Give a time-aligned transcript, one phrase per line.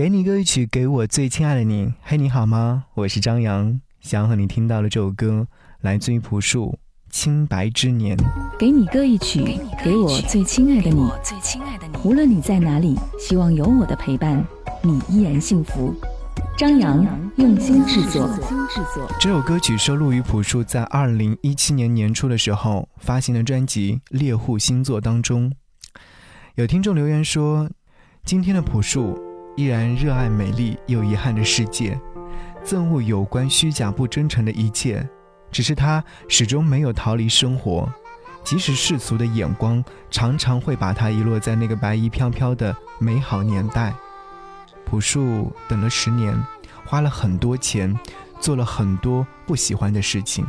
[0.00, 1.92] 给你歌一曲，给我最亲爱的你。
[2.02, 2.86] 嘿，你好吗？
[2.94, 5.46] 我是张扬，想和你听到的这首歌
[5.82, 6.78] 来自于朴树
[7.14, 8.16] 《清白之年》。
[8.58, 11.06] 给你歌一曲，给我最亲爱的你。
[12.02, 14.42] 无论你在哪里，希望有我的陪伴，
[14.80, 15.94] 你依然幸福。
[16.56, 17.06] 张扬
[17.36, 18.26] 用心制作。
[19.20, 25.52] 这首歌曲收录于朴树在二零一七年年初的时候发行的专辑《猎户星座》当中。
[26.54, 27.68] 有听众留言说，
[28.24, 29.29] 今天的朴树。
[29.60, 32.00] 依然热爱美丽又遗憾的世界，
[32.64, 35.06] 憎恶有关虚假不真诚的一切。
[35.52, 37.86] 只是他始终没有逃离生活，
[38.42, 43.92] 即使世俗的眼光常常会把他遗落在那个白衣飘飘的美好年代。
[44.86, 46.34] 朴树等了十年，
[46.86, 47.94] 花了很多钱，
[48.40, 50.46] 做了很多不喜欢的事情，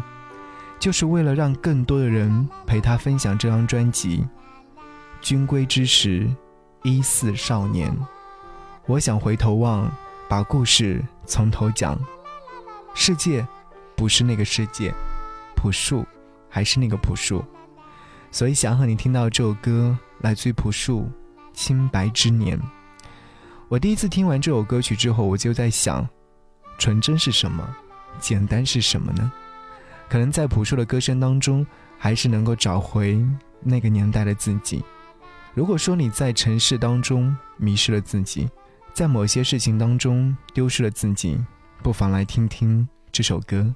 [0.80, 4.26] 就是为了让更多的人陪他分享这张专辑。
[5.20, 6.34] 君归之时，
[6.84, 7.94] 一似少年。
[8.88, 9.90] 我想回头望，
[10.28, 12.00] 把故事从头讲。
[12.94, 13.46] 世界
[13.96, 14.92] 不是那个世界，
[15.56, 16.06] 朴树
[16.50, 17.44] 还是那个朴树。
[18.32, 21.02] 所以想和你听到这首歌，来自于朴树
[21.54, 22.58] 《清白之年》。
[23.70, 26.08] 我第一次听完这首歌曲之后，我就在想：
[26.78, 27.64] 纯真是什么？
[28.20, 29.32] 简单是什么呢？
[30.10, 31.66] 可能在朴树的歌声当中，
[31.98, 33.24] 还是能够找回
[33.62, 34.84] 那个年代的自己。
[35.54, 38.50] 如果说你在城市当中迷失了自己，
[38.94, 41.40] 在某些事情当中丢失了自己，
[41.82, 43.74] 不妨来听听这首歌。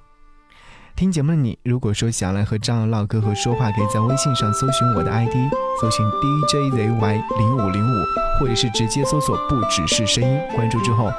[0.94, 5.34] 听节目的你，如果说想来和张扬唠嗑和说话，可以在微信上搜寻我的 ID，
[5.80, 8.04] 搜寻 DJZY 零五零五，
[8.38, 11.10] 或者是直接搜索“不只是声音”，关注之后，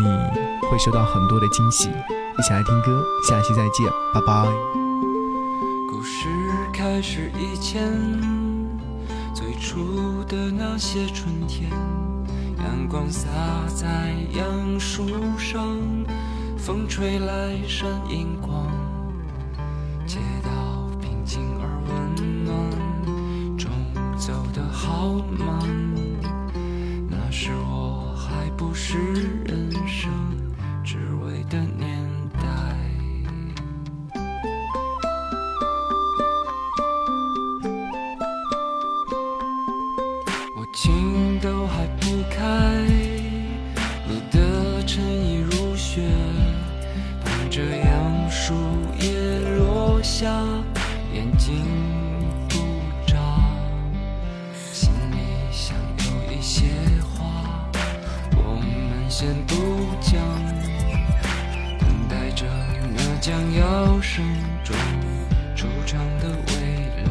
[0.00, 1.88] 你会收到很多的惊喜。
[1.88, 4.44] 一起来听歌，下期再见，拜拜。
[5.88, 6.28] 故事
[6.72, 7.92] 开始以前，
[9.60, 11.70] 初的那些春天。
[12.58, 13.28] 阳光洒
[13.74, 15.06] 在杨树
[15.38, 15.78] 上，
[16.56, 18.66] 风吹来闪银光，
[44.86, 46.00] 晨已如雪，
[47.24, 48.54] 伴着杨树
[49.00, 50.30] 叶落下，
[51.12, 51.64] 眼睛
[52.48, 52.56] 不
[53.04, 53.18] 眨，
[54.72, 55.16] 心里
[55.50, 56.66] 想有一些
[57.02, 57.68] 话，
[58.36, 59.54] 我们先不
[60.00, 60.14] 讲，
[61.80, 62.46] 等待着
[62.94, 64.24] 那将要慎
[64.62, 64.76] 重
[65.56, 66.52] 出场的未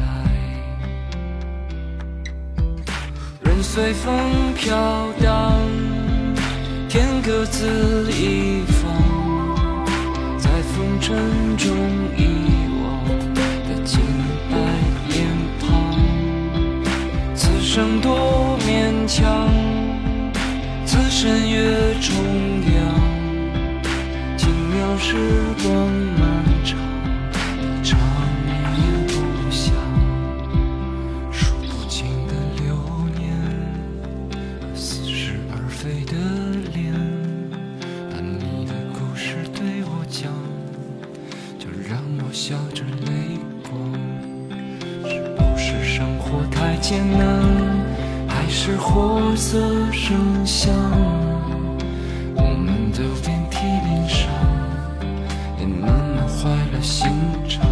[3.42, 5.60] 任随风飘荡，
[6.88, 8.92] 天各自一方，
[10.38, 11.16] 在风尘
[11.56, 11.68] 中
[12.16, 12.24] 遗
[12.80, 13.04] 忘
[13.34, 14.00] 的清
[14.50, 14.56] 白
[15.08, 15.26] 脸
[15.60, 15.66] 庞，
[17.34, 19.50] 此生多勉强，
[20.86, 22.14] 此生越重
[22.72, 22.78] 阳，
[24.38, 25.16] 轻描时
[25.62, 25.68] 光
[26.18, 26.24] 漫
[26.64, 26.78] 长，
[27.60, 27.98] 一场
[28.76, 29.14] 也不
[29.50, 29.74] 想。
[31.32, 32.32] 数不清的
[32.62, 32.64] 流
[33.18, 33.24] 年，
[34.74, 36.14] 似是而非的
[46.88, 47.42] 艰难，
[48.28, 49.58] 还是活色
[49.90, 50.72] 生香？
[52.36, 54.30] 我们都遍体鳞伤，
[55.58, 57.10] 也慢慢坏了心
[57.48, 57.66] 肠。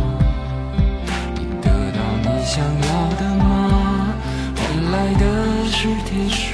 [1.37, 4.13] 你得到你想要的吗？
[4.57, 6.54] 换来的是铁石。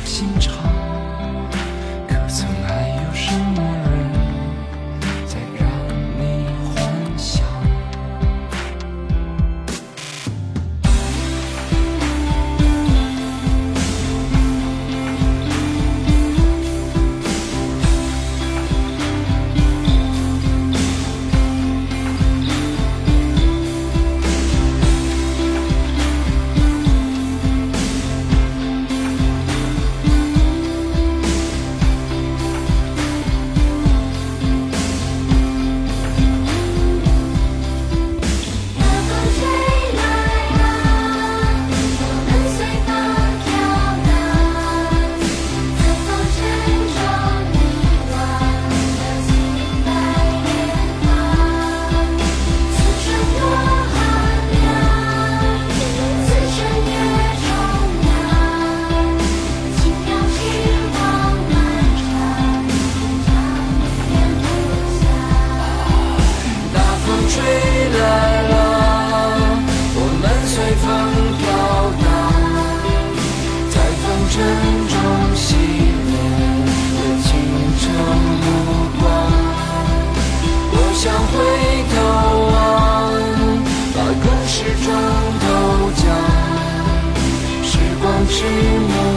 [88.31, 89.09] 是拥